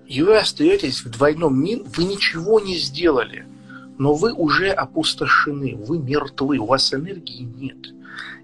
И 0.08 0.22
вы 0.24 0.38
остаетесь 0.38 1.04
в 1.04 1.12
двойном 1.12 1.62
мин, 1.62 1.84
вы 1.96 2.04
ничего 2.04 2.60
не 2.60 2.76
сделали, 2.76 3.46
но 4.00 4.14
вы 4.14 4.34
уже 4.34 4.72
опустошены, 4.72 5.76
вы 5.76 6.00
мертвы, 6.00 6.58
у 6.58 6.66
вас 6.66 6.94
энергии 6.94 7.44
нет. 7.44 7.94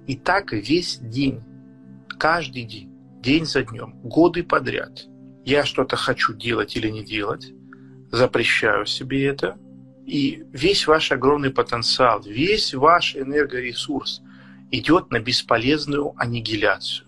И 0.06 0.16
так 0.16 0.54
весь 0.54 1.00
день, 1.00 1.42
каждый 2.20 2.64
день, 2.64 2.92
день 3.22 3.46
за 3.46 3.64
днем, 3.64 3.96
годы 4.04 4.44
подряд. 4.44 5.08
Я 5.44 5.66
что-то 5.66 5.96
хочу 5.96 6.34
делать 6.34 6.76
или 6.76 6.90
не 6.90 7.04
делать, 7.04 7.52
запрещаю 8.16 8.86
себе 8.86 9.26
это– 9.26 9.58
и 10.06 10.44
весь 10.52 10.86
ваш 10.86 11.12
огромный 11.12 11.50
потенциал, 11.50 12.22
весь 12.22 12.74
ваш 12.76 13.16
энергоресурс 13.16 14.22
идет 14.72 15.10
на 15.12 15.20
бесполезную 15.20 16.14
аннигиляцию. 16.18 17.08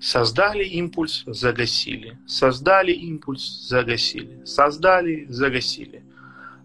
Создали 0.00 0.64
импульс, 0.64 1.24
загасили. 1.26 2.18
Создали 2.26 2.92
импульс, 2.92 3.68
загасили. 3.68 4.44
Создали, 4.44 5.26
загасили. 5.28 6.02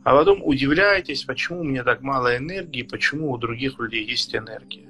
А 0.04 0.16
потом 0.16 0.42
удивляетесь, 0.42 1.26
почему 1.26 1.60
у 1.60 1.64
меня 1.64 1.84
так 1.84 2.02
мало 2.02 2.38
энергии, 2.38 2.82
почему 2.84 3.32
у 3.32 3.38
других 3.38 3.78
людей 3.78 4.06
есть 4.06 4.34
энергия. 4.34 4.88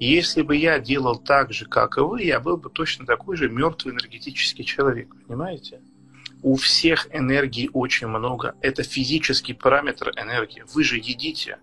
Если 0.00 0.42
бы 0.42 0.56
я 0.56 0.80
делал 0.80 1.16
так 1.16 1.52
же, 1.52 1.66
как 1.66 1.98
и 1.98 2.00
вы, 2.00 2.22
я 2.22 2.40
был 2.40 2.56
бы 2.56 2.70
точно 2.70 3.04
такой 3.04 3.36
же 3.36 3.48
мертвый 3.48 3.94
энергетический 3.94 4.64
человек. 4.64 5.14
Понимаете? 5.28 5.80
У 6.44 6.56
всех 6.56 7.08
энергии 7.10 7.70
очень 7.72 8.06
много. 8.06 8.54
Это 8.60 8.82
физический 8.82 9.54
параметр 9.54 10.10
энергии. 10.10 10.62
Вы 10.74 10.84
же 10.84 10.98
едите 10.98 11.56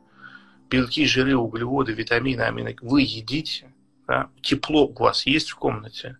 белки, 0.71 1.05
жиры, 1.05 1.35
углеводы, 1.35 1.93
витамины, 1.93 2.41
амины. 2.41 2.75
Вы 2.81 3.03
едите. 3.03 3.71
Да? 4.07 4.31
Тепло 4.41 4.87
у 4.87 4.93
вас 4.93 5.27
есть 5.27 5.51
в 5.51 5.55
комнате. 5.57 6.17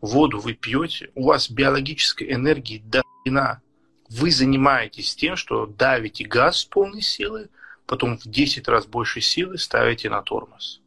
Воду 0.00 0.38
вы 0.38 0.54
пьете. 0.54 1.10
У 1.16 1.24
вас 1.24 1.50
биологической 1.50 2.32
энергии 2.32 2.80
до 2.86 3.02
хрена. 3.24 3.62
Вы 4.08 4.30
занимаетесь 4.30 5.16
тем, 5.16 5.34
что 5.34 5.66
давите 5.66 6.24
газ 6.24 6.58
с 6.58 6.64
полной 6.66 7.02
силы, 7.02 7.50
потом 7.84 8.16
в 8.16 8.28
10 8.28 8.68
раз 8.68 8.86
больше 8.86 9.20
силы 9.20 9.58
ставите 9.58 10.08
на 10.08 10.22
тормоз. 10.22 10.80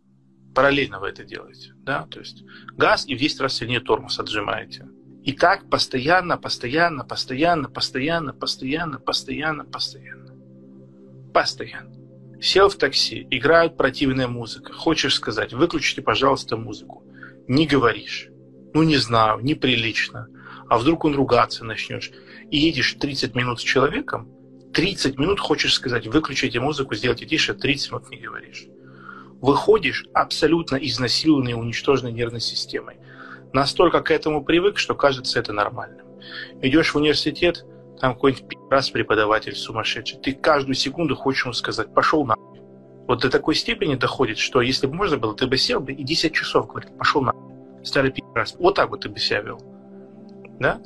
Параллельно 0.55 1.01
вы 1.01 1.09
это 1.09 1.25
делаете. 1.25 1.73
Да? 1.75 2.07
То 2.09 2.19
есть 2.19 2.45
газ 2.77 3.05
и 3.05 3.15
в 3.15 3.19
10 3.19 3.41
раз 3.41 3.55
сильнее 3.55 3.81
тормоз 3.81 4.17
отжимаете. 4.17 4.87
И 5.23 5.33
так 5.33 5.69
постоянно, 5.69 6.37
постоянно, 6.37 7.05
постоянно, 7.05 7.69
постоянно, 7.69 8.33
постоянно, 8.33 8.99
постоянно, 8.99 9.65
постоянно. 9.65 10.35
Постоянно. 11.31 11.95
Сел 12.41 12.69
в 12.69 12.75
такси, 12.75 13.27
играют 13.29 13.77
противная 13.77 14.27
музыка. 14.27 14.73
Хочешь 14.73 15.13
сказать, 15.13 15.53
выключите, 15.53 16.01
пожалуйста, 16.01 16.57
музыку. 16.57 17.03
Не 17.47 17.67
говоришь. 17.67 18.29
Ну, 18.73 18.81
не 18.81 18.97
знаю, 18.97 19.39
неприлично. 19.41 20.27
А 20.67 20.79
вдруг 20.79 21.05
он 21.05 21.13
ругаться 21.13 21.63
начнешь. 21.65 22.11
И 22.49 22.57
едешь 22.57 22.95
30 22.99 23.35
минут 23.35 23.59
с 23.59 23.63
человеком, 23.63 24.27
30 24.73 25.19
минут 25.19 25.39
хочешь 25.39 25.73
сказать, 25.73 26.07
выключите 26.07 26.59
музыку, 26.59 26.95
сделайте 26.95 27.27
тише, 27.27 27.53
30 27.53 27.91
минут 27.91 28.09
не 28.09 28.17
говоришь. 28.17 28.65
Выходишь 29.39 30.05
абсолютно 30.13 30.77
изнасилованной 30.77 31.51
и 31.51 31.55
уничтоженной 31.55 32.11
нервной 32.11 32.41
системой 32.41 32.97
настолько 33.53 34.01
к 34.01 34.11
этому 34.11 34.43
привык, 34.43 34.77
что 34.77 34.95
кажется 34.95 35.39
это 35.39 35.53
нормальным. 35.53 36.05
Идешь 36.61 36.93
в 36.93 36.97
университет, 36.97 37.65
там 37.99 38.13
какой-нибудь 38.13 38.57
раз 38.69 38.89
преподаватель 38.89 39.55
сумасшедший, 39.55 40.19
ты 40.19 40.33
каждую 40.33 40.75
секунду 40.75 41.15
хочешь 41.15 41.45
ему 41.45 41.53
сказать, 41.53 41.93
пошел 41.93 42.25
на 42.25 42.35
вот 43.07 43.21
до 43.21 43.29
такой 43.29 43.55
степени 43.55 43.95
доходит, 43.95 44.37
что 44.37 44.61
если 44.61 44.87
бы 44.87 44.93
можно 44.93 45.17
было, 45.17 45.35
ты 45.35 45.45
бы 45.45 45.57
сел 45.57 45.81
бы 45.81 45.91
и 45.91 46.03
10 46.03 46.33
часов 46.33 46.67
говорит, 46.67 46.97
пошел 46.97 47.21
на 47.21 47.33
старый 47.83 48.13
раз. 48.33 48.55
Вот 48.57 48.75
так 48.75 48.89
вот 48.89 49.01
ты 49.01 49.09
бы 49.09 49.19
себя 49.19 49.41
вел. 49.41 49.59
Да? 50.59 50.79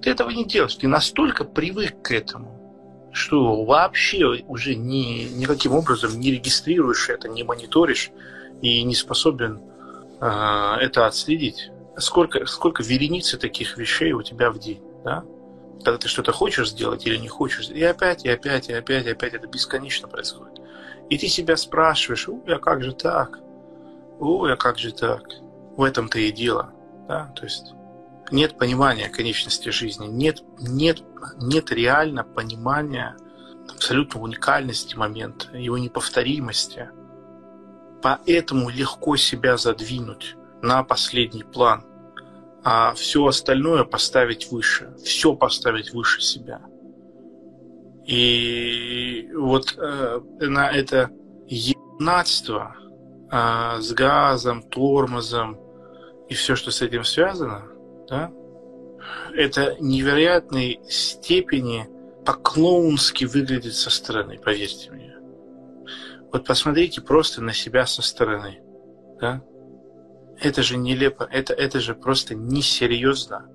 Ты 0.00 0.10
этого 0.10 0.30
не 0.30 0.44
делаешь. 0.44 0.74
Ты 0.76 0.88
настолько 0.88 1.44
привык 1.44 2.00
к 2.02 2.12
этому, 2.12 3.10
что 3.12 3.64
вообще 3.64 4.42
уже 4.46 4.74
ни, 4.74 5.24
никаким 5.34 5.74
образом 5.74 6.18
не 6.18 6.30
регистрируешь 6.30 7.10
это, 7.10 7.28
не 7.28 7.42
мониторишь 7.42 8.10
и 8.62 8.82
не 8.82 8.94
способен 8.94 9.60
э, 10.20 10.76
это 10.80 11.06
отследить 11.06 11.70
сколько, 11.98 12.46
сколько 12.46 12.82
вереницы 12.82 13.38
таких 13.38 13.76
вещей 13.76 14.12
у 14.12 14.22
тебя 14.22 14.50
в 14.50 14.58
день, 14.58 14.82
да? 15.04 15.24
Когда 15.84 15.98
ты 15.98 16.08
что-то 16.08 16.32
хочешь 16.32 16.70
сделать 16.70 17.06
или 17.06 17.16
не 17.16 17.28
хочешь, 17.28 17.68
и 17.68 17.82
опять, 17.82 18.24
и 18.24 18.28
опять, 18.28 18.68
и 18.68 18.72
опять, 18.72 19.06
и 19.06 19.10
опять 19.10 19.34
это 19.34 19.46
бесконечно 19.46 20.08
происходит. 20.08 20.60
И 21.10 21.18
ты 21.18 21.26
себя 21.26 21.56
спрашиваешь, 21.56 22.28
ой, 22.28 22.54
а 22.54 22.58
как 22.58 22.82
же 22.82 22.92
так? 22.92 23.40
Ой, 24.20 24.52
а 24.52 24.56
как 24.56 24.78
же 24.78 24.92
так? 24.92 25.22
В 25.76 25.82
этом-то 25.82 26.18
и 26.20 26.30
дело, 26.30 26.72
да? 27.08 27.32
То 27.34 27.44
есть 27.44 27.74
нет 28.30 28.56
понимания 28.56 29.08
конечности 29.08 29.70
жизни, 29.70 30.06
нет, 30.06 30.42
нет, 30.58 31.02
нет 31.38 31.70
реально 31.72 32.24
понимания 32.24 33.16
абсолютно 33.68 34.20
уникальности 34.20 34.94
момента, 34.94 35.56
его 35.56 35.78
неповторимости. 35.78 36.90
Поэтому 38.02 38.68
легко 38.68 39.16
себя 39.16 39.56
задвинуть 39.56 40.36
на 40.62 40.82
последний 40.84 41.44
план, 41.44 41.84
а 42.64 42.94
все 42.94 43.26
остальное 43.26 43.84
поставить 43.84 44.50
выше, 44.50 44.94
все 45.04 45.34
поставить 45.34 45.92
выше 45.92 46.20
себя. 46.20 46.62
И 48.06 49.28
вот 49.34 49.76
э, 49.76 50.20
на 50.40 50.70
это 50.70 51.10
ебнатство 51.46 52.76
э, 53.30 53.80
с 53.80 53.92
газом, 53.92 54.62
тормозом 54.62 55.58
и 56.28 56.34
все, 56.34 56.56
что 56.56 56.70
с 56.70 56.82
этим 56.82 57.04
связано, 57.04 57.64
да, 58.08 58.30
это 59.34 59.76
невероятной 59.80 60.80
степени 60.88 61.88
по-клоунски 62.24 63.24
выглядит 63.24 63.74
со 63.74 63.90
стороны, 63.90 64.38
поверьте 64.38 64.90
мне. 64.90 65.16
Вот 66.32 66.46
посмотрите 66.46 67.00
просто 67.00 67.42
на 67.42 67.52
себя 67.52 67.86
со 67.86 68.00
стороны. 68.00 68.62
Да? 69.20 69.42
Это 70.42 70.62
же 70.62 70.76
нелепо, 70.76 71.28
это, 71.30 71.54
это 71.54 71.80
же 71.80 71.94
просто 71.94 72.34
несерьезно, 72.34 73.48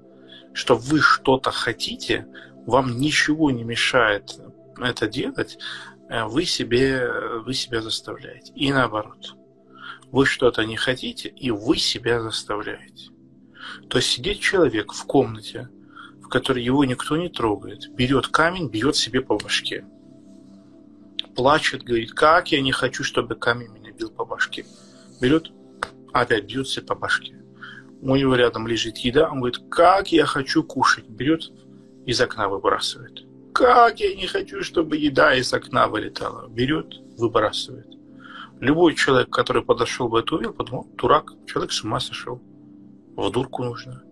что 0.54 0.76
вы 0.76 1.02
что-то 1.02 1.52
хотите, 1.52 2.28
вам 2.66 2.98
ничего 2.98 3.52
не 3.52 3.64
мешает 3.64 4.40
это 4.80 5.08
делать, 5.08 5.58
э, 6.10 6.26
вы 6.26 6.46
себе, 6.46 7.10
вы 7.46 7.54
себя 7.54 7.82
заставляете. 7.82 8.54
И 8.56 8.72
наоборот. 8.72 9.36
Вы 10.12 10.26
что-то 10.26 10.64
не 10.64 10.78
хотите, 10.78 11.28
и 11.28 11.52
вы 11.52 11.78
себя 11.78 12.22
заставляете. 12.22 13.10
То 13.90 13.98
есть 13.98 14.10
сидит 14.10 14.40
человек 14.40 14.94
в 14.94 15.06
комнате, 15.06 15.70
в 16.22 16.30
которой 16.30 16.64
его 16.64 16.86
никто 16.86 17.18
не 17.18 17.28
трогает, 17.28 17.94
берет 17.94 18.28
камень, 18.28 18.70
бьет 18.70 18.96
себе 18.96 19.22
по 19.22 19.38
башке. 19.38 19.86
Плачет, 21.36 21.84
говорит, 21.84 22.14
как 22.14 22.52
я 22.54 22.62
не 22.62 22.72
хочу, 22.72 23.04
чтобы 23.04 23.36
камень 23.36 23.70
меня 23.70 23.92
бил 23.92 24.10
по 24.10 24.24
башке. 24.24 24.66
Берет 25.20 25.52
опять 26.14 26.46
бьется 26.46 26.82
по 26.82 26.96
башке. 26.96 27.36
У 28.02 28.16
него 28.16 28.36
рядом 28.36 28.68
лежит 28.68 28.98
еда, 28.98 29.30
он 29.30 29.40
говорит, 29.40 29.60
как 29.70 30.12
я 30.12 30.26
хочу 30.26 30.64
кушать. 30.64 31.08
Берет, 31.08 31.52
из 32.06 32.22
окна 32.22 32.48
выбрасывает. 32.48 33.26
Как 33.54 34.00
я 34.00 34.16
не 34.16 34.28
хочу, 34.28 34.62
чтобы 34.62 34.98
еда 34.98 35.36
из 35.36 35.52
окна 35.54 35.88
вылетала. 35.88 36.48
Берет, 36.48 36.94
выбрасывает. 37.18 37.88
Любой 38.60 38.96
человек, 38.96 39.30
который 39.30 39.64
подошел 39.64 40.10
бы 40.10 40.20
это 40.20 40.36
увидел, 40.36 40.54
подумал, 40.54 40.88
дурак, 40.96 41.34
человек 41.46 41.72
с 41.72 41.84
ума 41.84 42.00
сошел. 42.00 42.42
в 43.16 43.32
дурку 43.32 43.64
нужно. 43.64 44.04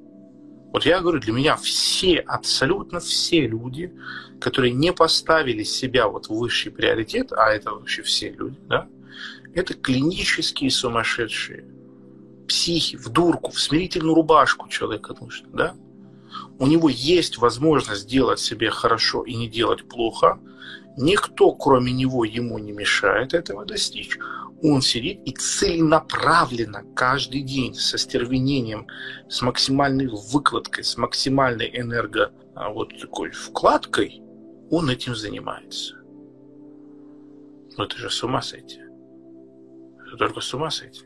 Вот 0.74 0.86
я 0.86 1.00
говорю, 1.00 1.20
для 1.20 1.32
меня 1.32 1.56
все, 1.56 2.20
абсолютно 2.20 3.00
все 3.00 3.48
люди, 3.48 3.94
которые 4.42 4.74
не 4.74 4.92
поставили 4.92 5.64
себя 5.64 6.10
вот 6.10 6.28
в 6.28 6.36
высший 6.36 6.72
приоритет, 6.72 7.32
а 7.32 7.50
это 7.50 7.72
вообще 7.72 8.02
все 8.02 8.32
люди, 8.32 8.60
да, 8.68 8.88
это 9.54 9.74
клинические 9.74 10.70
сумасшедшие. 10.70 11.66
Психи, 12.48 12.96
в 12.98 13.10
дурку, 13.10 13.52
в 13.52 13.60
смирительную 13.60 14.16
рубашку 14.16 14.68
человека 14.70 15.16
нужно, 15.20 15.50
да? 15.52 15.76
У 16.60 16.68
него 16.68 16.90
есть 16.90 17.38
возможность 17.38 18.08
делать 18.08 18.40
себе 18.40 18.70
хорошо 18.70 19.24
и 19.24 19.36
не 19.36 19.48
делать 19.48 19.88
плохо. 19.88 20.40
Никто, 20.98 21.52
кроме 21.52 21.92
него, 21.92 22.24
ему 22.24 22.58
не 22.60 22.72
мешает 22.72 23.34
этого 23.34 23.66
достичь. 23.66 24.18
Он 24.64 24.82
сидит 24.82 25.20
и 25.26 25.32
целенаправленно 25.32 26.84
каждый 26.96 27.42
день 27.42 27.74
со 27.74 27.98
стервенением, 27.98 28.88
с 29.28 29.42
максимальной 29.42 30.08
выкладкой, 30.08 30.84
с 30.84 30.98
максимальной 30.98 31.70
энерго 31.74 32.32
а, 32.56 32.70
вот 32.70 32.98
такой 33.00 33.32
вкладкой, 33.32 34.22
он 34.72 34.90
этим 34.90 35.16
занимается. 35.16 35.96
Но 37.78 37.84
это 37.84 37.98
же 37.98 38.10
с 38.10 38.24
ума 38.24 38.42
сойти. 38.42 38.80
Это 40.08 40.18
только 40.18 40.40
с 40.40 40.54
ума 40.54 40.72
сойти. 40.72 41.06